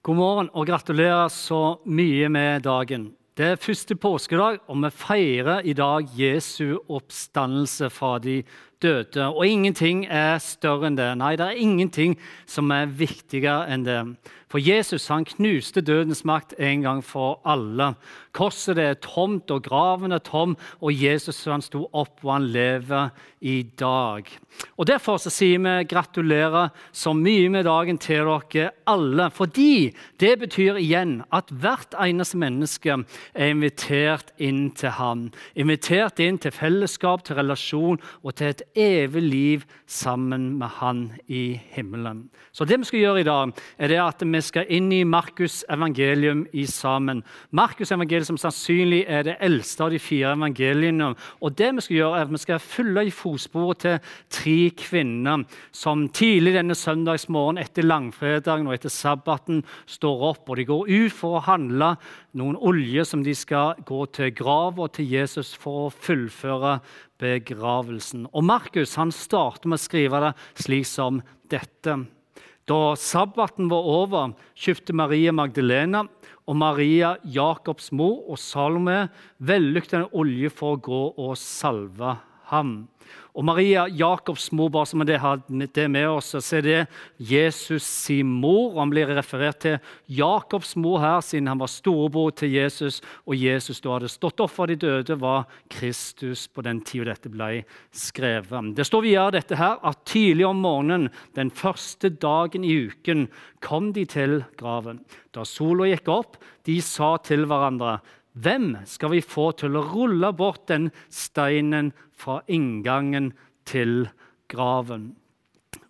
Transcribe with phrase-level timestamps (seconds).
[0.00, 3.02] God morgen og gratulerer så mye med dagen.
[3.36, 8.38] Det er første påskedag, og vi feirer i dag Jesu oppstandelse fra de
[8.82, 9.28] døde.
[9.28, 11.10] Og ingenting er større enn det.
[11.20, 12.16] Nei, det er ingenting
[12.48, 14.00] som er viktigere enn det.
[14.50, 17.92] For Jesus han knuste dødens makt en gang for alle.
[18.34, 23.12] Korset er tomt, og graven er tom, og Jesus han sto opp, og han lever
[23.40, 24.26] i dag.
[24.76, 29.28] Og Derfor så sier vi gratulerer så mye med dagen til dere alle.
[29.30, 32.98] Fordi det betyr igjen at hvert eneste menneske
[33.34, 35.28] er invitert inn til ham.
[35.54, 41.60] Invitert inn til fellesskap, til relasjon og til et evig liv sammen med han i
[41.74, 42.28] himmelen.
[42.52, 46.46] Så det vi skal gjøre i dag, er at vi skal inn i Markus' evangelium
[46.52, 47.22] i sammen.
[47.52, 51.14] Markus' evangelium som sannsynlig er det eldste av de fire evangeliene.
[51.40, 53.98] Og det Vi skal gjøre er at vi skal følge i fotsporet til
[54.28, 60.48] tre kvinner som tidlig denne søndagsmorgen etter langfredagen og etter sabbaten står opp.
[60.48, 61.96] og De går ut for å handle
[62.32, 66.80] noen olje som de skal gå til grava til Jesus for å fullføre
[67.20, 68.26] begravelsen.
[68.32, 70.32] Og Markus han starter med å skrive det
[70.62, 71.20] slik som
[71.52, 71.98] dette.
[72.70, 76.04] Da sabbaten var over, kjøpte Maria Magdalena
[76.46, 79.08] og Maria, Jakobs mor og Salome
[79.42, 82.16] vellykket olje for å gå og salve
[82.50, 82.88] ham.
[83.34, 86.78] Og Maria, Jakobs mor, bare som det har med oss, så er det
[87.16, 88.74] Jesus sin mor.
[88.78, 89.78] Han blir referert til
[90.10, 93.00] Jakobs mor her, siden han var storebror til Jesus.
[93.26, 97.30] Og Jesus da hadde stått opp for de døde, var Kristus på den tida dette
[97.30, 97.62] ble
[97.94, 98.74] skrevet.
[98.76, 103.28] Det står videre dette her, at tidlig om morgenen den første dagen i uken
[103.62, 105.04] kom de til graven.
[105.30, 108.00] Da sola gikk opp, de sa til hverandre
[108.32, 113.32] hvem skal vi få til å rulle bort den steinen fra inngangen
[113.68, 114.04] til
[114.50, 115.14] graven?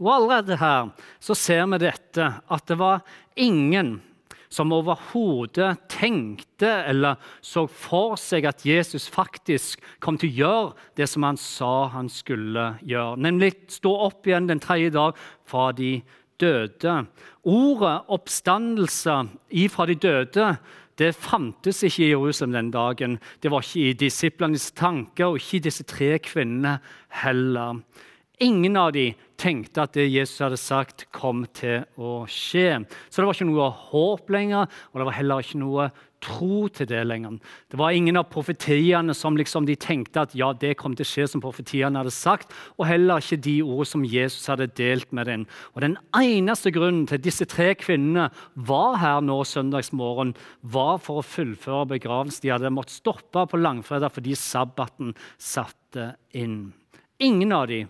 [0.01, 3.03] Og Allerede her så ser vi dette, at det var
[3.37, 3.99] ingen
[4.51, 11.07] som overhodet tenkte eller så for seg at Jesus faktisk kom til å gjøre det
[11.13, 16.01] som han sa han skulle gjøre, nemlig stå opp igjen den tredje dag fra de
[16.41, 17.05] døde.
[17.45, 19.17] Ordet 'oppstandelse
[19.51, 20.59] ifra de døde'
[21.01, 23.19] det fantes ikke i Jerusalem den dagen.
[23.43, 26.77] Det var ikke i disiplenes tanker, og ikke i disse tre kvinnene
[27.23, 27.81] heller.
[28.41, 32.87] Ingen av dem tenkte at det Jesus hadde sagt, kom til å skje.
[33.13, 35.91] Så det var ikke noe håp lenger, og det var heller ikke noe
[36.25, 37.37] tro til det lenger.
[37.69, 41.11] Det var ingen av profetiene som liksom de tenkte at ja, det kom til å
[41.11, 45.29] skje som profetiene hadde sagt, og heller ikke de ord som Jesus hadde delt med
[45.29, 45.47] dem.
[45.77, 50.33] Og Den eneste grunnen til at disse tre kvinnene var her nå søndagsmorgen,
[50.65, 52.49] var for å fullføre begravelsen.
[52.49, 56.71] De hadde måttet stoppe på langfredag fordi sabbaten satte inn.
[57.21, 57.89] Ingen av dem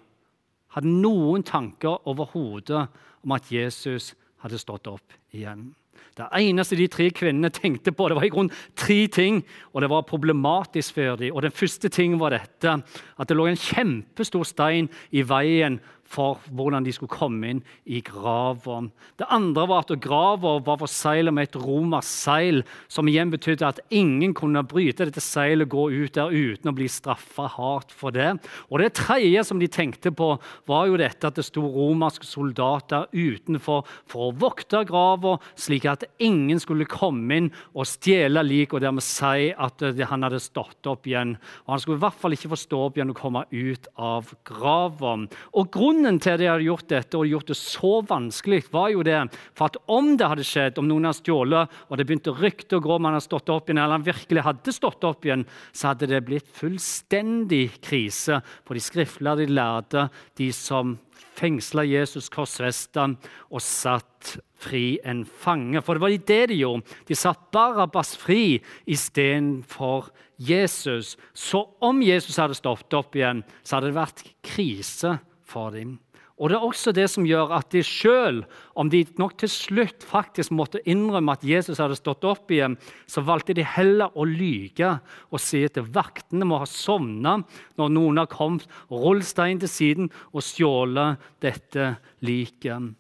[0.77, 2.87] hadde noen tanker overhodet
[3.25, 4.15] om at Jesus
[4.45, 5.71] hadde stått opp igjen.
[6.17, 9.41] Det eneste de tre kvinnene tenkte på, det var i grunn tre ting,
[9.73, 11.33] og det var problematisk for dem.
[11.35, 15.79] Og Den første ting var dette, at det lå en kjempestor stein i veien
[16.11, 18.81] for hvordan de skulle komme inn i grava.
[19.21, 23.81] Det andre var at grava var forseglet med et romersk seil, som igjen betydde at
[23.95, 28.15] ingen kunne bryte dette seilet og gå ut der uten å bli straffa hardt for
[28.15, 28.33] det.
[28.69, 30.33] Og Det tredje som de tenkte på,
[30.67, 36.07] var jo dette at det sto romerske soldater utenfor for å vokte grava, slik at
[36.19, 41.07] ingen skulle komme inn og stjele lik og dermed si at han hadde stått opp
[41.07, 41.37] igjen.
[41.67, 44.33] Og Han skulle i hvert fall ikke få stå opp igjen og komme ut av
[44.49, 45.15] grava.
[45.55, 48.87] Og grunnen Grunnen til at de hadde gjort dette og gjort det så vanskelig, var
[48.89, 49.19] jo det
[49.53, 52.87] for at om det hadde skjedd, om noen hadde stjålet, og det begynte rykte og
[52.87, 55.45] gå om han hadde stått opp igjen, eller han virkelig hadde stått opp igjen,
[55.77, 60.07] så hadde det blitt fullstendig krise på de skriftlærde, de lærde,
[60.41, 60.97] de som
[61.37, 63.11] fengsla Jesus, korsfesta
[63.53, 65.85] og satt fri en fange.
[65.85, 67.01] For det var det de gjorde.
[67.13, 70.09] De satt Barabas fri istedenfor
[70.41, 71.19] Jesus.
[71.37, 75.19] Så om Jesus hadde stått opp igjen, så hadde det vært krise
[75.51, 75.99] for dem.
[76.41, 78.39] Og Det er også det som gjør at de sjøl,
[78.73, 83.21] om de nok til slutt faktisk måtte innrømme at Jesus hadde stått opp igjen, så
[83.21, 84.95] valgte de heller å lyge
[85.29, 87.37] og si at vaktene må ha sovna
[87.77, 91.93] når noen har kommet, rullet steinen til siden og stjålet dette
[92.25, 92.97] liket.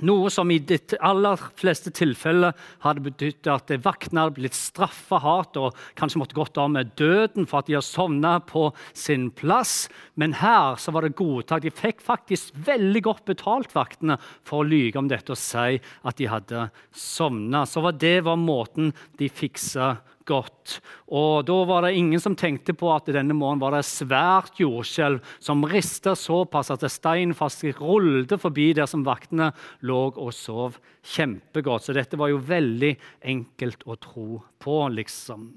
[0.00, 5.58] Noe som i de aller fleste tilfeller hadde betydd at vaktene hadde blitt straffa hardt
[5.60, 9.90] og kanskje måtte gått av med døden for at de har sovna på sin plass.
[10.16, 11.62] Men her så var det godtak.
[11.66, 14.16] De fikk faktisk veldig godt betalt, vaktene,
[14.46, 16.66] for å lyge om dette og si at de hadde
[16.96, 17.66] sovna.
[17.68, 19.96] Så det var måten de fiksa
[20.28, 20.78] godt.
[21.12, 25.20] Og Da var det ingen som tenkte på at denne morgenen var det svært jordskjelv
[25.38, 29.52] som rista såpass at steinen faktisk rullet forbi der som vaktene
[29.82, 31.88] lå og sov kjempegodt.
[31.88, 32.94] Så dette var jo veldig
[33.34, 35.48] enkelt å tro på, liksom.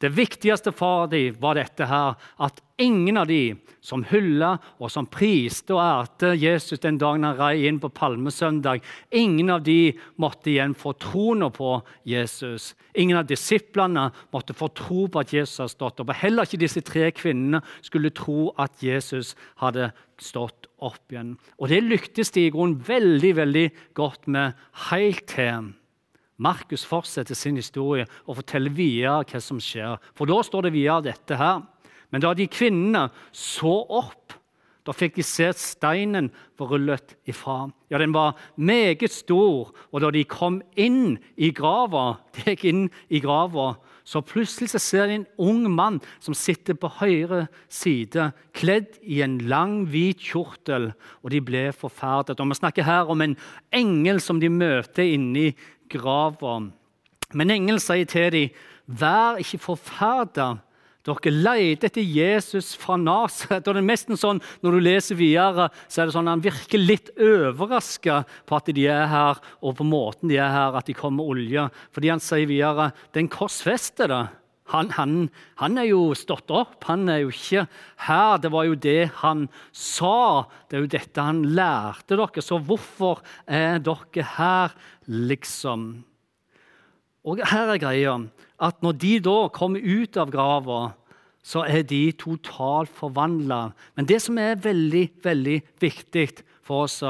[0.00, 5.06] Det viktigste for dem var dette her, at ingen av de som hylla og som
[5.06, 8.82] priste og ærte Jesus den dagen han rei inn på palmesøndag,
[9.14, 11.76] ingen av de måtte igjen få troen på
[12.08, 12.72] Jesus.
[12.96, 16.10] Ingen av disiplene måtte få tro på at Jesus hadde stått opp.
[16.10, 21.36] Og heller ikke disse tre kvinnene skulle tro at Jesus hadde stått opp igjen.
[21.58, 23.66] Og det lyktes de i grunnen veldig, veldig
[23.98, 24.58] godt med
[24.90, 25.74] helt til
[26.36, 30.00] Markus fortsetter sin historie og forteller videre hva som skjer.
[30.16, 31.62] For da står det videre dette her.
[32.10, 34.34] Men da de kvinnene så opp,
[34.84, 36.28] da fikk de se steinen
[36.60, 37.70] var rullet ifra.
[37.88, 42.84] Ja, den var meget stor, og da de kom inn i grava, de gikk inn
[43.08, 48.28] i grava, så plutselig så ser de en ung mann som sitter på høyre side,
[48.52, 50.90] kledd i en lang, hvit kjortel,
[51.24, 52.36] og de ble forferdet.
[52.36, 53.38] Og Vi snakker her om en
[53.72, 55.54] engel som de møter inni
[55.90, 56.70] grava.
[57.34, 58.50] Men engelen sier til dem,
[58.88, 60.60] 'Vær ikke forferda.'
[61.04, 63.66] Dere leter etter Jesus fra Nasaret.
[63.68, 66.44] Og det er nesten sånn, Når du leser videre, så er det sånn at han
[66.46, 70.86] virker litt overraska på at de er her, og på måten de er her, at
[70.86, 71.70] de kommer med olje.
[71.92, 74.30] Fordi han sier videre den korsfestede
[74.72, 75.28] han, han,
[75.60, 77.66] han, er jo stått opp, han er jo ikke
[78.06, 78.38] her.
[78.40, 79.44] Det var jo det han
[79.76, 80.46] sa.
[80.68, 82.44] Det er jo dette han lærte dere.
[82.44, 84.74] Så hvorfor er dere her,
[85.04, 85.86] liksom?
[87.24, 88.16] Og her er greia
[88.64, 90.80] at når de da kommer ut av grava,
[91.44, 93.74] så er de totalt forvandla.
[93.96, 96.28] Men det som er veldig, veldig viktig
[96.64, 97.02] for oss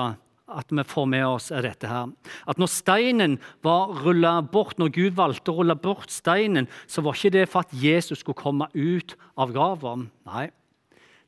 [0.49, 2.11] at vi får med oss, dette her.
[2.46, 7.17] At når steinen var rulla bort, når Gud valgte å rulle bort steinen, så var
[7.17, 9.96] ikke det for at Jesus skulle komme ut av grava.
[10.29, 10.49] Nei,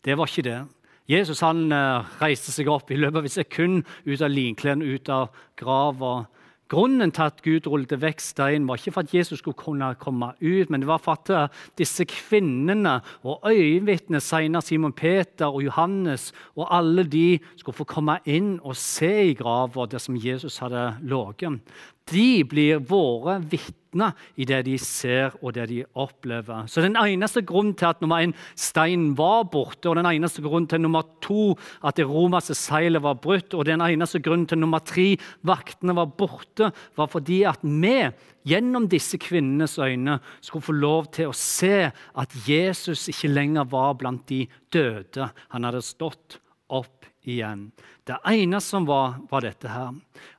[0.04, 0.60] det var ikke det.
[1.06, 5.10] Jesus han eh, reiste seg opp i løpet av et sekund ut av linklærne, ut
[5.12, 6.26] av grava.
[6.68, 10.32] Grunnen til at Gud rullet vekk steinen, var ikke for at Jesus skulle kunne komme
[10.40, 15.62] ut, men det var for at eh, disse kvinnene og øyenvitnene, senere Simon Peter og
[15.62, 20.58] Johannes, og alle de skulle få komme inn og se i grava der som Jesus
[20.58, 21.60] hadde ligget.
[22.06, 26.68] De blir våre vitner i det de ser og det de opplever.
[26.70, 30.68] Så Den eneste grunnen til at nummer én, steinen var borte, og den eneste grunnen
[30.68, 34.78] til nummer to, at det romerske seilet var brutt, og den eneste grunnen til nummer
[34.78, 38.10] tre, vaktene var borte, var fordi at vi
[38.46, 43.96] gjennom disse kvinnenes øyne skulle få lov til å se at Jesus ikke lenger var
[43.98, 45.32] blant de døde.
[45.50, 46.38] Han hadde stått
[46.70, 46.95] opp
[47.26, 47.70] igjen.
[48.06, 49.92] Det ene som var, var dette her,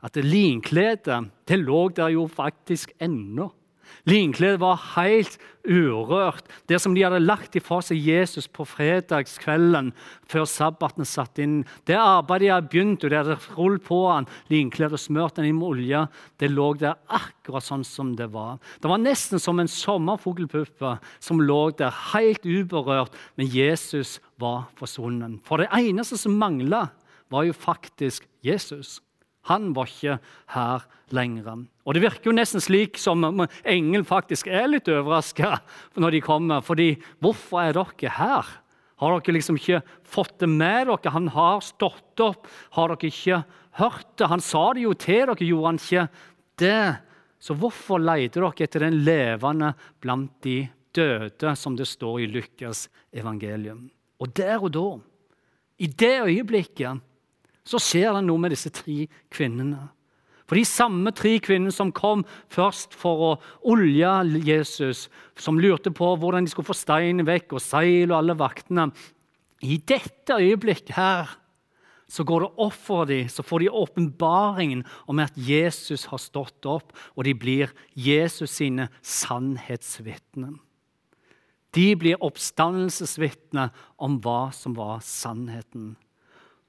[0.05, 3.51] at linkledet det lå der jo faktisk ennå.
[4.07, 5.37] Linkledet var helt
[5.67, 6.45] urørt.
[6.69, 9.91] Det som de hadde lagt ifra seg Jesus på fredagskvelden
[10.31, 11.59] før sabbaten satt inn.
[11.87, 15.49] Det arbeidet de hadde begynt, og de hadde rullet på han, linkledet og smurt den
[15.49, 16.03] inn med olje,
[16.39, 18.61] det lå der akkurat sånn som det var.
[18.81, 25.41] Det var nesten som en sommerfuglpuppe som lå der helt uberørt, men Jesus var forsvunnet.
[25.47, 26.87] For det eneste som mangla,
[27.29, 29.01] var jo faktisk Jesus.
[29.47, 30.17] Han var ikke
[30.53, 30.85] her
[31.15, 31.65] lenger.
[31.87, 33.23] Og Det virker jo nesten slik som
[33.63, 35.59] engelen faktisk er litt overraska
[35.95, 36.61] når de kommer.
[36.61, 38.45] fordi hvorfor er dere her?
[38.97, 41.13] Har dere liksom ikke fått det med dere?
[41.13, 42.47] Han har stått opp.
[42.71, 43.43] Har dere ikke
[43.77, 44.27] hørt det?
[44.27, 46.07] Han sa det jo til dere, gjorde han ikke
[46.57, 46.97] det?
[47.39, 52.87] Så hvorfor leter dere etter den levende blant de døde, som det står i Lukas
[53.13, 53.91] evangelium?
[54.19, 54.87] Og der og da,
[55.77, 57.03] i det øyeblikket,
[57.67, 59.89] så skjer det noe med disse tre kvinnene.
[60.47, 63.31] For de samme tre kvinnene som kom først for å
[63.67, 64.13] olje
[64.47, 68.87] Jesus, som lurte på hvordan de skulle få steinen vekk og seil og alle vaktene
[69.65, 71.35] I dette øyeblikket her
[72.07, 76.63] så går det opp for dem, så får de åpenbaringen om at Jesus har stått
[76.63, 80.55] opp, og de blir Jesus sine sannhetsvitner.
[81.75, 85.97] De blir oppstandelsesvitner om hva som var sannheten.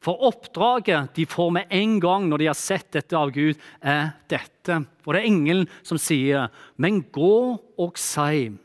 [0.05, 4.15] For oppdraget de får med en gang når de har sett dette av Gud, er
[4.31, 4.85] dette.
[5.03, 8.59] For det er engelen som sier, 'Men gå og si'.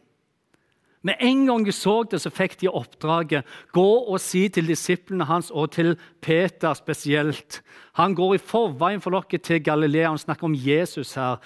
[1.04, 3.44] Med en gang de så det, så fikk de oppdraget.
[3.76, 7.62] Gå og si til disiplene hans, og til Peter spesielt.
[8.00, 10.08] Han går i forveien for dere til Galilea.
[10.08, 11.42] Han snakker om Jesus her.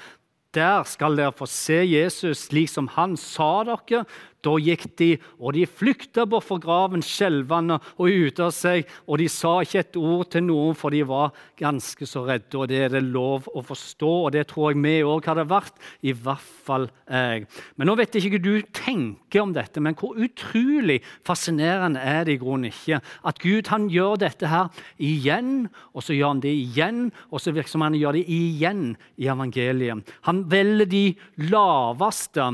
[0.53, 4.05] Der skal dere få se Jesus slik som han sa dere.
[4.47, 5.09] Da gikk de,
[5.41, 9.81] og de flykta bort fra graven skjelvende og ute av seg, og de sa ikke
[9.83, 12.55] et ord til noen, for de var ganske så redde.
[12.55, 15.75] Og det er det lov å forstå, og det tror jeg vi òg hadde vært,
[16.07, 17.47] i hvert fall jeg.
[17.75, 22.23] Men nå vet jeg ikke hva du tenker om dette, men hvor utrolig fascinerende er
[22.27, 24.71] det i grunnen ikke at Gud han gjør dette her
[25.03, 28.95] igjen, og så gjør han det igjen, og så virker som han gjør det igjen
[29.19, 30.15] i evangeliet.
[30.29, 31.05] Han velger de
[31.49, 32.47] laveste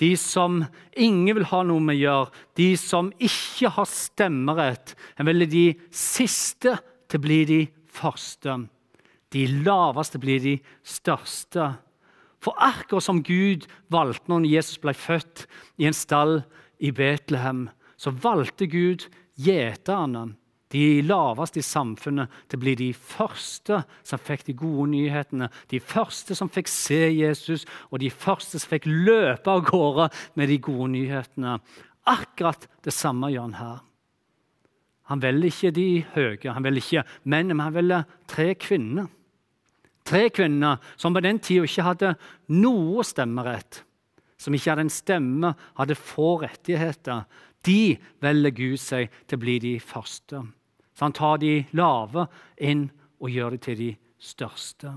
[0.00, 0.62] de som
[0.96, 4.94] ingen vil ha noe med å gjøre, de som ikke har stemmerett.
[5.20, 6.78] En velger de siste
[7.10, 8.56] til å bli de første.
[9.30, 11.74] De laveste blir de største.
[12.40, 15.44] For akkurat som Gud valgte når Jesus ble født
[15.80, 16.40] i en stall
[16.80, 17.68] i Betlehem,
[18.00, 19.04] så valgte Gud
[19.36, 20.30] gjeterne
[20.70, 25.80] de laveste i samfunnet til å bli de første som fikk de gode nyhetene, de
[25.82, 30.60] første som fikk se Jesus, og de første som fikk løpe av gårde med de
[30.62, 31.56] gode nyhetene.
[32.06, 33.80] Akkurat det samme gjør han her.
[35.10, 39.10] Han velger ikke de høye, han velger ikke menn, men han velger tre kvinner.
[40.06, 42.14] Tre kvinner som på den tida ikke hadde
[42.54, 43.82] noe stemmerett,
[44.40, 47.26] som ikke hadde en stemme, hadde få rettigheter.
[47.66, 50.44] De velger Gud seg til å bli de første.
[51.00, 52.26] Så han tar de lave
[52.60, 52.90] inn
[53.24, 53.86] og gjør det til de
[54.20, 54.90] største.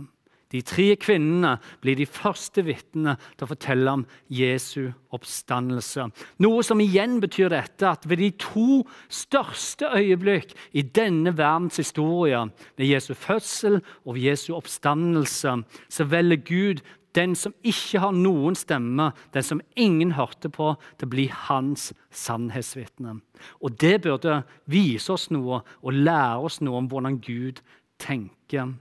[0.51, 6.09] De tre kvinnene blir de første vitnene til å fortelle om Jesu oppstandelse.
[6.43, 12.43] Noe som igjen betyr dette at ved de to største øyeblikk i denne verdens historie,
[12.75, 15.55] ved Jesu fødsel og ved Jesu oppstandelse,
[15.87, 16.83] så velger Gud
[17.15, 21.91] den som ikke har noen stemme, den som ingen hørte på, til å bli hans
[22.13, 23.19] sannhetsvitne.
[23.61, 27.61] Og det burde vise oss noe og lære oss noe om hvordan Gud
[28.01, 28.73] tenker.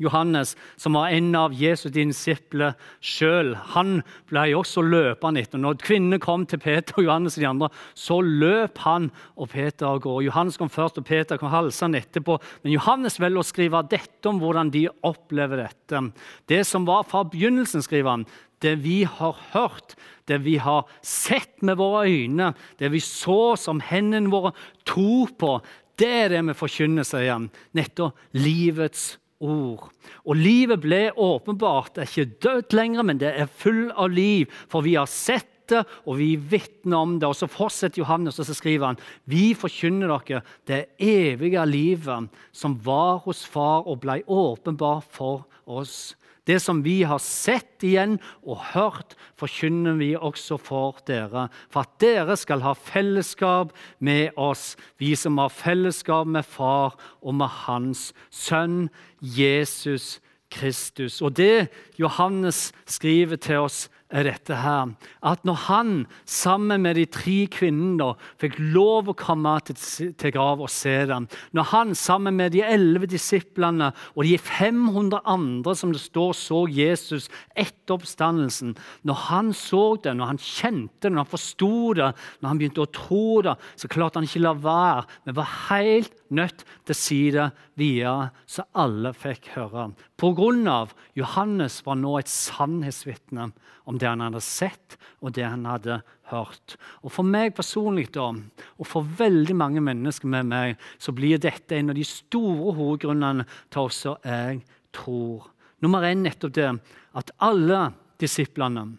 [0.00, 5.60] Johannes, som var en av Jesus' disipler sjøl, han ble også løpende etter.
[5.60, 9.90] Når kvinnene kom til Peter og Johannes og de andre, så løp han og Peter
[9.90, 10.26] av gårde.
[10.28, 12.38] Johannes kom først, og Peter kom halsende etterpå.
[12.64, 16.06] Men Johannes velger å skrive dette om hvordan de opplever dette.
[16.50, 18.26] Det som var fra begynnelsen, skriver han,
[18.62, 19.96] det vi har hørt,
[20.30, 24.54] det vi har sett med våre øyne, det vi så som hendene våre
[24.86, 25.56] tok på,
[26.00, 27.50] det er det vi forkynner, sier han.
[27.76, 29.88] Nettopp livets ord.
[30.24, 31.94] Og livet ble åpenbart.
[31.94, 34.50] Det er ikke dødt lenger, men det er full av liv.
[34.70, 37.28] For vi har sett det, og vi vitner om det.
[37.28, 42.78] Og så fortsetter Johannes og så skriver han, vi forkynner dere det evige livet som
[42.84, 46.14] var hos Far og ble åpenbart for oss.
[46.46, 51.94] Det som vi har sett igjen og hørt, forkynner vi også for dere, for at
[52.02, 53.70] dere skal ha fellesskap
[54.02, 58.88] med oss, vi som har fellesskap med Far og med Hans Sønn
[59.22, 60.18] Jesus
[60.52, 61.22] Kristus.
[61.22, 61.70] Og det
[62.00, 64.92] Johannes skriver til oss, dette her.
[65.24, 65.92] At når han
[66.28, 71.28] sammen med de tre kvinnene fikk lov å komme til, til grav og se dem,
[71.56, 76.64] når han sammen med de elleve disiplene og de 500 andre som det står så
[76.70, 78.74] Jesus etter oppstandelsen
[79.06, 82.84] Når han så det, når han kjente det, når han forsto det, når han begynte
[82.84, 86.98] å tro det, så klarte han ikke la være, men var helt nødt til å
[86.98, 89.90] si det videre, så alle fikk høre.
[90.20, 93.50] På grunn av Johannes var nå et sannhetsvitne
[93.88, 96.76] om det han hadde sett og det han hadde hørt.
[97.02, 98.30] Og For meg personlig da,
[98.78, 103.46] og for veldig mange mennesker med meg, så blir dette en av de store hovedgrunnene
[103.70, 104.62] til også jeg
[104.94, 105.50] tror.
[105.82, 106.70] Nummer én nettopp det
[107.18, 107.90] at alle
[108.22, 108.92] disiplene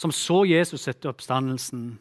[0.00, 1.98] som så Jesus etter oppstandelsen,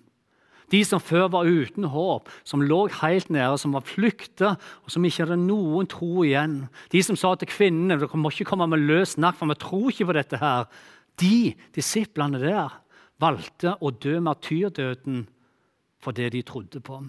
[0.69, 4.53] de som før var uten håp, som lå helt nede, som var flykta,
[4.85, 6.61] og som ikke hadde noen tro igjen.
[6.93, 9.89] De som sa til kvinnene dere må ikke komme med løs snakk, for vi tror
[9.89, 10.37] ikke på dette.
[10.37, 10.69] her.
[11.19, 12.79] De disiplene der
[13.19, 15.25] valgte å dø martyrdøden
[15.99, 17.01] for det de trodde på.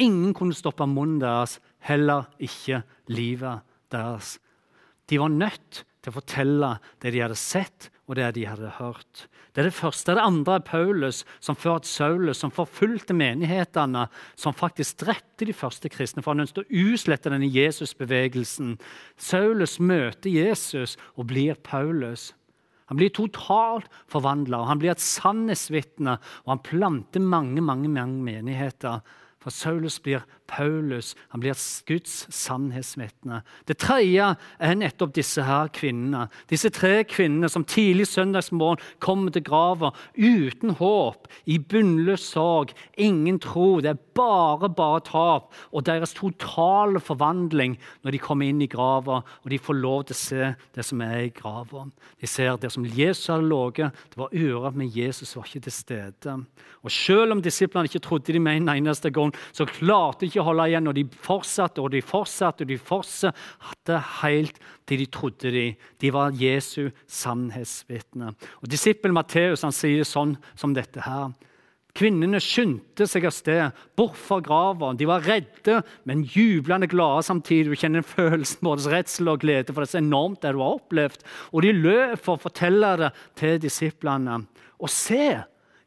[0.00, 2.82] Ingen kunne stoppe munnen deres, heller ikke
[3.12, 4.38] livet deres.
[5.10, 6.70] De var nødt til å fortelle
[7.02, 9.26] det de hadde sett, og det de hadde hørt.
[9.54, 10.14] Det er det første.
[10.16, 14.06] Det andre er Paulus, som førte Saulus, som forfulgte menighetene,
[14.38, 18.76] som faktisk drepte de første kristne, for han ønsket å uslette denne Jesusbevegelsen.
[19.20, 22.30] Saulus møter Jesus og blir Paulus.
[22.90, 29.04] Han blir totalt forvandla, han blir et sannhetsvitne, og han planter mange, mange, mange menigheter.
[29.40, 31.14] For Saulus blir Paulus.
[31.30, 31.54] Han blir
[31.86, 33.42] Guds sannhetsvitne.
[33.68, 36.26] Det tredje er nettopp disse her kvinnene.
[36.50, 43.38] Disse tre kvinnene som tidlig søndagsmorgen kommer til grava uten håp, i bunnløs sorg, ingen
[43.42, 43.80] tro.
[43.80, 45.54] Det er bare, bare tap.
[45.72, 50.16] Og deres totale forvandling når de kommer inn i grava og de får lov til
[50.16, 51.86] å se det som er i grava.
[52.20, 53.96] De ser det som Jesus hadde ligget.
[54.12, 56.36] Det var urett, men Jesus var ikke til stede.
[56.82, 60.48] Og Selv om disiplene ikke trodde de med en eneste gang, så klarte de ikke
[60.48, 60.88] holde igjen.
[60.90, 65.66] Og de fortsatte og de fortsatte og de fortsatte helt til de trodde de.
[66.00, 68.34] De var Jesu sannhetsvitner.
[68.62, 71.30] Og Disippelen Matteus sier sånn som dette her.
[71.96, 74.92] Kvinnene skyndte seg av sted, bort fra grava.
[74.94, 77.72] De var redde, men jublende glade samtidig.
[77.72, 80.78] Du kjenner følelsen både redsel og glede, for det er så enormt det du har
[80.78, 81.24] opplevd.
[81.50, 84.44] Og de løp for å fortelle det til disiplene.
[84.78, 85.40] Og se,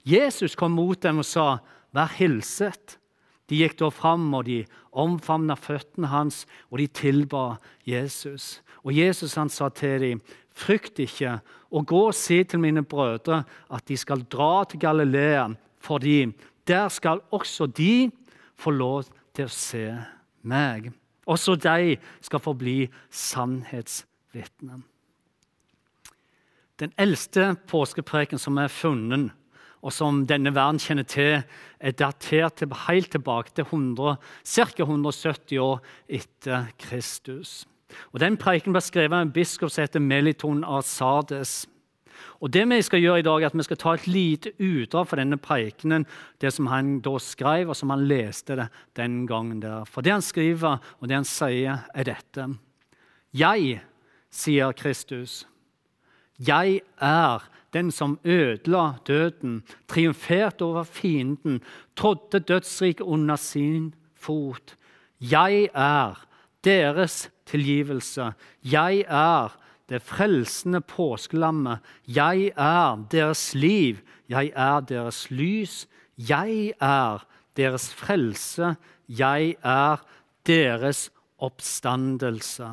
[0.03, 2.98] Jesus kom mot dem og sa, 'Vær hilset'.
[3.53, 4.63] De gikk da fram og de
[4.98, 8.63] omfavna føttene hans, og de tilba Jesus.
[8.81, 10.22] Og Jesus han sa til dem,
[10.53, 11.39] 'Frykt ikke,
[11.72, 16.33] og gå og si til mine brødre at de skal dra til Galilea.' fordi
[16.67, 18.12] der skal også de
[18.55, 19.03] få lov
[19.36, 19.98] til å se
[20.41, 20.91] meg.
[21.27, 24.81] Også de skal få bli sannhetsvitner.
[26.79, 29.31] Den eldste påskepreken som er funnet,
[29.83, 31.43] og som denne verden kjenner til,
[31.83, 34.15] er datert til, helt tilbake til 100,
[34.47, 34.83] ca.
[34.85, 37.65] 170 år etter Kristus.
[38.13, 41.67] Og Den preken ble skrevet av en biskop som heter Meliton Arsades.
[42.41, 45.07] Og det Vi skal gjøre i dag er at vi skal ta et lite utdrag
[45.07, 46.05] fra denne prekenen,
[46.39, 49.59] det som han da skrev, og som han leste det den gangen.
[49.61, 49.85] der.
[49.85, 52.57] For det han skriver, og det han sier, er dette.
[53.33, 53.81] Jeg,
[54.31, 55.45] sier Kristus,
[56.39, 57.41] jeg er
[57.73, 61.61] den som ødela døden, triumferte over fienden,
[61.95, 64.75] trådte dødsriket under sin fot.
[65.21, 66.25] Jeg er
[66.63, 68.33] deres tilgivelse.
[68.63, 69.57] Jeg er
[69.89, 71.79] det frelsende påskelammet.
[72.07, 73.97] Jeg er deres liv,
[74.29, 75.87] jeg er deres lys.
[76.17, 77.25] Jeg er
[77.57, 78.75] deres frelse,
[79.09, 79.97] jeg er
[80.45, 82.69] deres oppstandelse.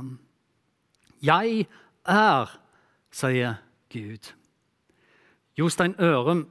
[1.22, 1.66] Jeg
[2.04, 2.58] er,
[3.12, 3.54] sier
[3.92, 4.39] Gud.
[5.60, 6.46] Jostein Ørum,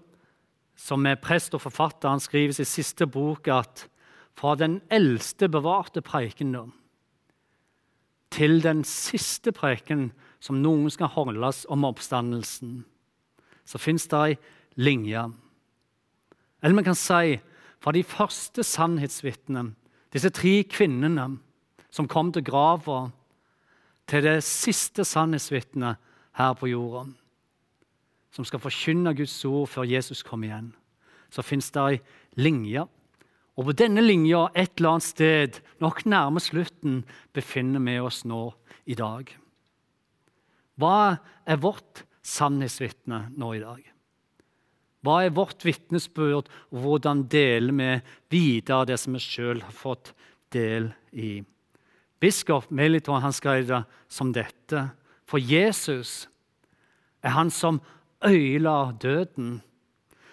[0.77, 3.87] som er prest og forfatter, han skriver i sin siste bok at
[4.37, 6.71] fra den eldste bevarte preikendom
[8.31, 12.83] til den siste preken som noen skal holdes om oppstandelsen,
[13.65, 14.37] så fins det ei
[14.79, 15.25] linje.
[16.61, 17.39] Eller vi kan si
[17.79, 19.73] fra de første sannhetsvitnene,
[20.13, 21.25] disse tre kvinnene
[21.89, 23.09] som kom til grava,
[24.09, 25.99] til det siste sannhetsvitnet
[26.39, 27.07] her på jorda,
[28.35, 30.71] som skal forkynne Guds ord før Jesus kommer igjen,
[31.29, 31.99] så fins det ei
[32.41, 32.85] linje.
[33.59, 37.03] Og på denne linja, et eller annet sted, nok nærme slutten,
[37.35, 38.45] befinner vi oss nå
[38.87, 39.33] i dag.
[40.79, 43.81] Hva er vårt sannhetsvitne nå i dag?
[45.03, 47.91] Hva er vårt vitnesbyrd, og hvordan deler vi
[48.35, 50.13] videre det som vi sjøl har fått
[50.55, 51.39] del i?
[52.19, 54.89] Biskop Meliton skrev det som dette.
[55.27, 56.27] For Jesus
[57.23, 57.79] er han som
[58.25, 59.61] øyla døden.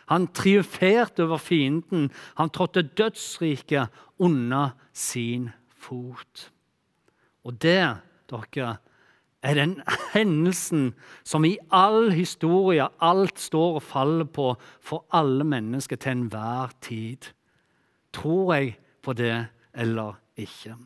[0.06, 2.10] Han triumferte over fienden.
[2.36, 6.52] Han trådte dødsriket under sin fot.
[7.44, 7.96] Og det,
[8.30, 8.76] dere,
[9.42, 9.76] er den
[10.14, 10.94] hendelsen
[11.24, 17.30] som i all historie alt står og faller på for alle mennesker til enhver tid.
[18.12, 20.76] Tror jeg på det eller ikke?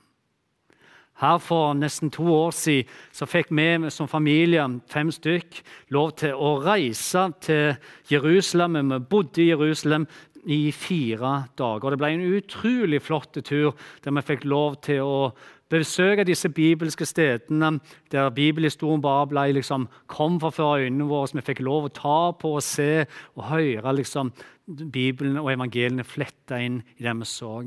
[1.20, 5.60] Her For nesten to år siden så fikk vi som familie, fem stykk,
[5.92, 7.76] lov til å reise til
[8.10, 8.78] Jerusalem.
[8.94, 10.06] Vi bodde i Jerusalem
[10.46, 11.90] i fire dager.
[11.90, 15.32] Det ble en utrolig flott tur der vi fikk lov til å
[15.70, 17.76] besøke disse bibelske stedene
[18.10, 22.56] der bibelhistorien bare ble, liksom, kom for øynene våre, vi fikk lov å ta på
[22.56, 23.04] og se
[23.36, 24.32] og høre liksom,
[24.70, 27.60] Bibelen og evangeliene fletta inn i det vi så.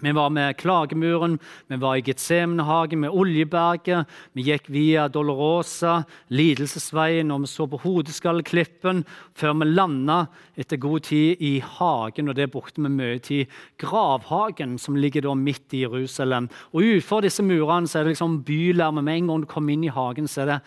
[0.00, 4.06] Vi var med Klagemuren, vi var i Getsemanehagen, med Oljeberget.
[4.32, 9.02] Vi gikk via Dolorosa, Lidelsesveien, og vi så på Hodeskalleklippen
[9.34, 10.20] før vi landa
[10.54, 13.50] etter god tid i Hagen, og det brukte vi mye tid.
[13.82, 16.46] Gravhagen, som ligger da midt i Jerusalem.
[16.70, 19.02] Og Utenfor disse murene så er det liksom bylarme.
[19.02, 20.60] Med en gang du kommer inn i hagen, så er det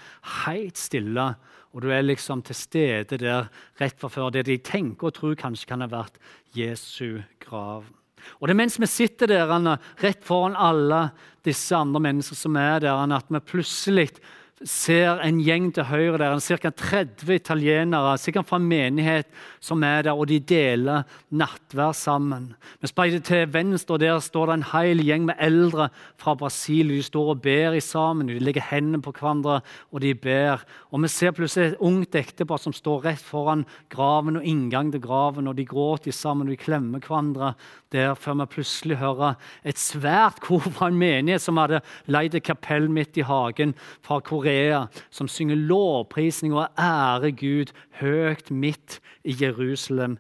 [0.43, 1.29] helt stille.
[1.71, 3.47] Og du er liksom til stede der
[3.79, 6.19] rett fra før det de tenker og tror kanskje kan ha vært
[6.57, 7.87] Jesu grav.
[8.39, 9.51] Og det er mens vi sitter der
[10.01, 11.09] rett foran alle
[11.45, 14.11] disse andre mennesker som er der, at vi plutselig
[14.67, 16.69] ser en gjeng til høyre der, ca.
[16.69, 19.29] 30 italienere, sikkert fra en menighet
[19.63, 22.51] som er der, og de deler nattvær sammen.
[22.81, 25.89] Vi speider til venstre, og der står det en hel gjeng med eldre
[26.21, 26.93] fra Brasil.
[26.93, 30.65] De står og ber sammen, de legger hendene på hverandre, og de ber.
[30.91, 35.01] Og Vi ser plutselig et ungt ektepar som står rett foran graven og inngang til
[35.01, 37.55] graven, og de gråter sammen og de klemmer hverandre
[37.91, 42.47] der, før vi plutselig hører et svært kor fra en menighet som hadde leid et
[42.47, 43.75] kapell midt i hagen
[44.05, 50.19] fra Korea, som synger lovprisning og ære Gud høyt midt i Jerusalem.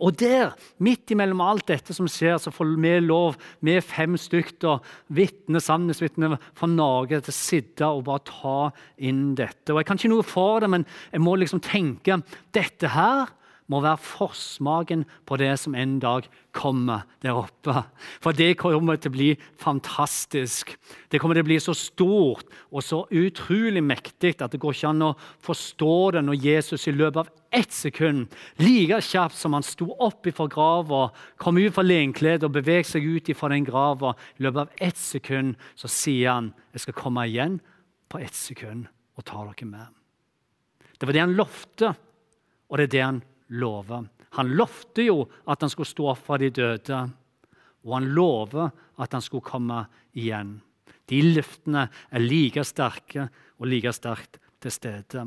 [0.00, 4.80] Og der, midt imellom alt dette som skjer, så får vi lov, med fem stykker
[5.12, 8.58] vitne, sannhetsvitner fra Norge, til å sitte og bare ta
[8.96, 9.72] inn dette.
[9.72, 12.22] Og Jeg kan ikke noe for det, men jeg må liksom tenke
[12.56, 13.28] dette her
[13.68, 16.26] må være forsmaken på det som en dag
[16.56, 17.74] kommer der oppe.
[18.24, 19.28] For det kommer til å bli
[19.60, 20.72] fantastisk.
[21.12, 24.92] Det kommer til å bli så stort og så utrolig mektig at det går ikke
[24.92, 25.12] an å
[25.44, 28.26] forstå det når Jesus i løpet av ett sekund,
[28.60, 31.06] like kjapt som han sto opp fra grava,
[31.40, 35.00] kom ut fra lenkledet og beveget seg ut fra den grava, i løpet av ett
[35.00, 37.60] sekund så sier han jeg skal komme igjen
[38.08, 39.88] på ett sekund og ta dere med.
[40.98, 41.92] Det var det han lovte,
[42.68, 44.06] og det er det han lover.
[44.36, 47.00] Han lovte jo at han skulle stå opp fra de døde,
[47.86, 49.84] og han lover at han skulle komme
[50.18, 50.58] igjen.
[51.08, 55.24] De løftene er like sterke og like sterkt til stede.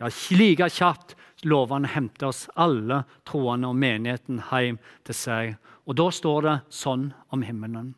[0.00, 5.56] Ja, Like kjapt lover han å hente oss alle troende og menigheten hjem til seg.
[5.84, 7.92] Og da står det sånn om himmelen.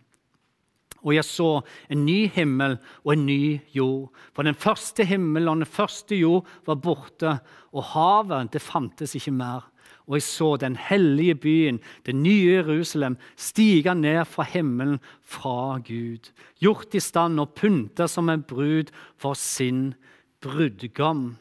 [1.02, 1.50] Og jeg så
[1.90, 4.12] en ny himmel og en ny jord.
[4.34, 7.36] For den første himmelen og den første jord var borte,
[7.72, 9.68] og havet det fantes ikke mer.
[10.06, 16.32] Og jeg så den hellige byen, det nye Jerusalem, stige ned fra himmelen fra Gud,
[16.60, 19.94] gjort i stand og pynta som en brud for sin
[20.42, 21.36] brudgom.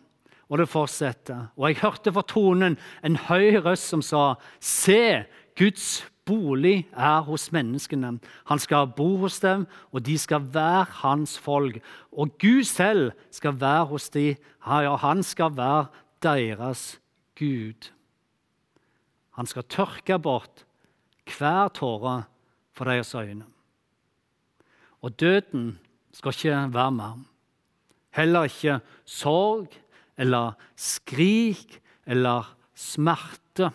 [0.51, 1.47] Og det fortsetter.
[1.57, 5.23] Og jeg hørte fra tonen en høy røst som sa, Se,
[5.57, 8.13] Guds bolig er hos menneskene.
[8.47, 11.81] Han skal bo hos dem, og de skal være hans folk.
[12.11, 15.85] Og Gud selv skal være hos dem, og han skal være
[16.23, 17.01] deres
[17.35, 17.91] Gud.
[19.35, 20.65] Han skal tørke bort
[21.37, 22.23] hver tåre
[22.75, 23.45] for deres øyne.
[25.01, 25.79] Og døden
[26.13, 27.23] skal ikke være med.
[28.11, 29.71] Heller ikke sorg
[30.17, 33.71] eller skrik eller smerte.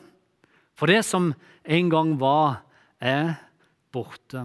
[0.76, 1.32] For det som
[1.64, 2.62] en gang var,
[3.00, 3.36] er
[3.92, 4.42] borte.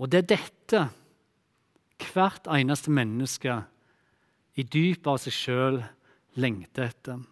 [0.00, 0.82] Og det er dette
[2.04, 3.62] hvert eneste menneske
[4.54, 5.78] i dypet av seg sjøl
[6.40, 7.22] lengter etter.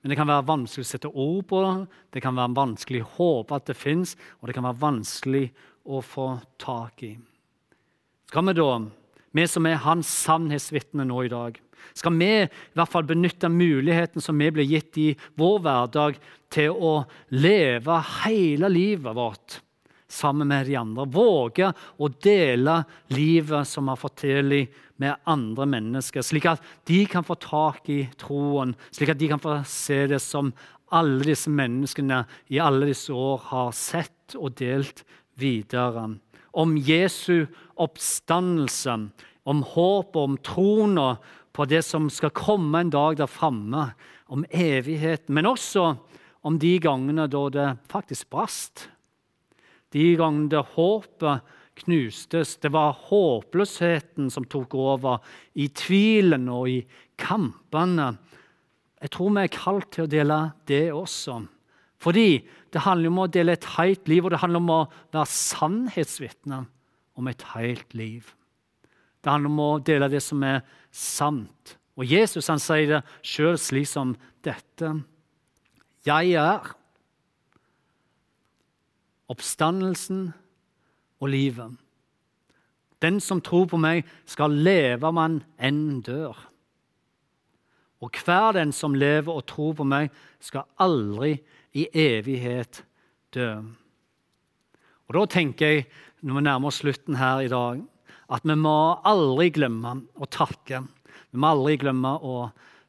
[0.00, 1.74] Men det kan være vanskelig å sette ord på det,
[2.16, 5.42] det kan være vanskelig å håpe at det fins, og det kan være vanskelig
[5.84, 6.30] å få
[6.62, 7.12] tak i.
[8.30, 8.70] Skal vi da,
[9.36, 11.58] vi som er hans sannhetsvitne nå i dag,
[11.96, 15.08] skal vi i hvert fall benytte muligheten som vi blir gitt i
[15.40, 16.94] vår hverdag, til å
[17.30, 19.60] leve hele livet vårt
[20.10, 21.06] sammen med de andre.
[21.06, 22.80] Våge å dele
[23.14, 24.56] livet som vi har fått til
[25.00, 29.40] med andre mennesker, slik at de kan få tak i troen, slik at de kan
[29.40, 30.52] få se det som
[30.90, 35.04] alle disse menneskene i alle disse år har sett og delt
[35.38, 36.08] videre.
[36.50, 37.46] Om Jesu
[37.80, 38.96] oppstandelse,
[39.48, 40.98] om håp og om troen
[41.52, 43.90] på det som skal komme en dag der framme,
[44.30, 45.96] om evigheten, men også
[46.46, 48.86] om de gangene da det faktisk brast.
[49.90, 52.56] De gangene det håpet knustes.
[52.62, 55.20] Det var håpløsheten som tok over,
[55.54, 56.80] i tvilen og i
[57.20, 58.12] kampene.
[59.00, 61.40] Jeg tror vi er kalt til å dele det også.
[62.00, 62.40] Fordi
[62.72, 64.82] det handler om å dele et helt liv, og det handler om å
[65.12, 66.62] være sannhetsvitne
[67.18, 68.30] om et helt liv.
[69.20, 71.76] Det handler om å dele det som er sant.
[72.00, 74.94] Og Jesus han sier det sjøl slik som dette.
[76.08, 76.70] Jeg er
[79.30, 80.30] oppstandelsen
[81.20, 81.76] og livet.
[83.00, 86.36] Den som tror på meg, skal leve om han enn dør.
[88.00, 90.08] Og hver den som lever og tror på meg,
[90.40, 91.36] skal aldri
[91.76, 92.82] i evighet
[93.36, 93.60] dø.
[95.08, 95.86] Og Da tenker jeg,
[96.22, 97.80] når vi nærmer oss slutten her i dag,
[98.30, 100.84] at vi må aldri glemme å takke.
[101.30, 102.36] Vi må aldri glemme å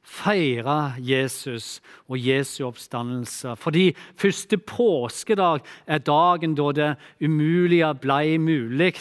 [0.02, 3.54] feire Jesus og Jesu oppstandelse.
[3.60, 6.90] Fordi første påskedag er dagen da det
[7.22, 8.94] umulige ble mulig.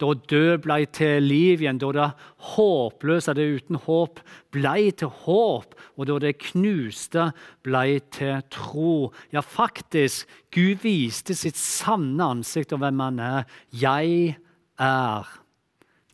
[0.00, 2.08] Da død ble til liv igjen, da det
[2.52, 4.20] håpløse, det uten håp,
[4.52, 5.76] ble til håp.
[5.96, 7.30] Og da det knuste
[7.64, 9.12] ble til tro.
[9.32, 13.46] Ja, faktisk, Gud viste sitt sanne ansikt og hvem han er.
[13.72, 14.36] Jeg
[14.78, 15.38] er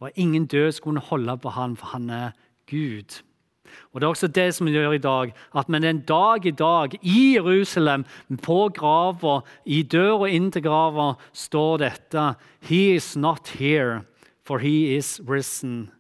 [0.01, 2.31] Var ingen død skulle holde på han, for han er
[2.71, 3.23] Gud.
[3.93, 5.33] Og Det er også det som vi gjør i dag.
[5.57, 8.05] At vi en dag i dag i Jerusalem,
[8.43, 14.03] på grava, i døra inn til grava, står dette He is not here,
[14.45, 15.91] for he is risen.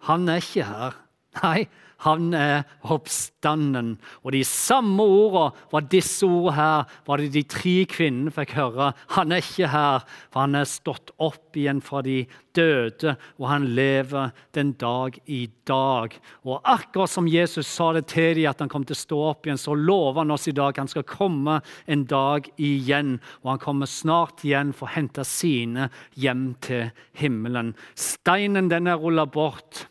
[0.00, 1.05] Han er ikke her.
[1.42, 1.66] Nei,
[2.04, 3.94] han er oppstanden.
[4.24, 8.90] Og de samme ordene var disse ordene her, var det de tre kvinnene fikk høre.
[9.16, 12.18] Han er ikke her, for han er stått opp igjen fra de
[12.56, 16.14] døde, og han lever den dag i dag.
[16.44, 19.48] Og akkurat som Jesus sa det til dem, at han kom til å stå opp
[19.48, 23.16] igjen, så lover han oss i dag at han skal komme en dag igjen.
[23.44, 27.74] Og han kommer snart igjen for å hente sine hjem til himmelen.
[27.96, 29.86] Steinen den er rulla bort.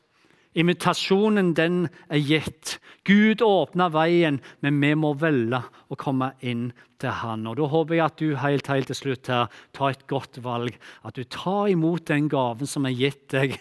[0.56, 2.78] Invitasjonen den er gitt.
[3.06, 5.60] Gud åpner veien, men vi må velge
[5.92, 6.70] å komme inn
[7.02, 7.44] til Han.
[7.52, 10.78] Og Da håper jeg at du helt, helt til slutt her tar et godt valg.
[11.04, 13.60] At du tar imot den gaven som er gitt deg.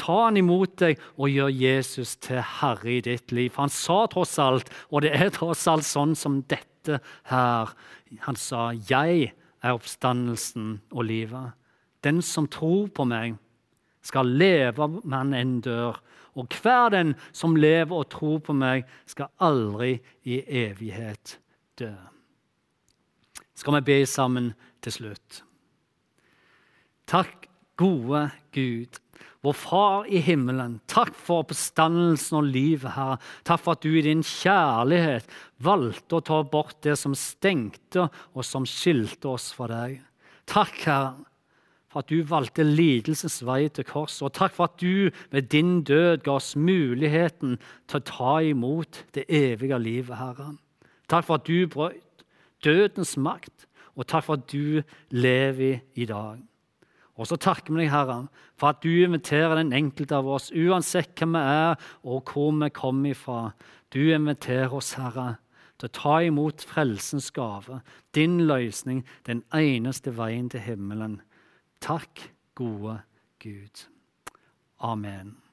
[0.00, 3.52] Ta han imot deg og gjør Jesus til herre i ditt liv.
[3.58, 7.00] Han sa tross alt, og det er tross alt sånn som dette
[7.30, 7.74] her
[8.20, 11.54] Han sa, 'Jeg er oppstandelsen og livet'.
[12.04, 13.38] Den som tror på meg,
[14.04, 16.00] skal leve men enn dør.
[16.34, 21.38] Og hver den som lever og tror på meg, skal aldri i evighet
[21.78, 21.92] dø.
[23.54, 24.50] Skal vi be sammen
[24.82, 25.40] til slutt?
[27.06, 27.46] Takk,
[27.78, 28.98] gode Gud,
[29.44, 30.80] vår Far i himmelen.
[30.90, 33.20] Takk for oppstandelsen og livet, Herre.
[33.46, 35.28] Takk for at du i din kjærlighet
[35.62, 40.00] valgte å ta bort det som stengte og som skilte oss fra deg.
[40.50, 41.30] Takk, Herre
[41.94, 44.24] for at du valgte lidelsens vei til korset.
[44.26, 47.54] Og takk for at du med din død ga oss muligheten
[47.86, 50.56] til å ta imot det evige livet, Herre.
[51.06, 52.24] Takk for at du brøt
[52.64, 54.82] dødens makt, og takk for at du
[55.14, 56.42] lever i dag.
[57.14, 58.24] Og så takker vi deg, Herre,
[58.58, 62.70] for at du inviterer den enkelte av oss, uansett hvem vi er og hvor vi
[62.74, 63.52] kommer ifra.
[63.94, 65.36] Du inviterer oss, Herre,
[65.78, 67.84] til å ta imot frelsens gave,
[68.18, 71.20] din løsning, den eneste veien til himmelen.
[71.84, 73.04] Takk, gode
[73.38, 73.90] Gud.
[74.80, 75.43] Amen.